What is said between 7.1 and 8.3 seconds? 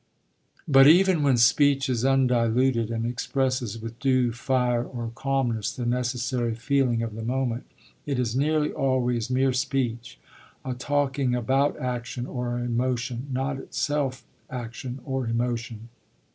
the moment, it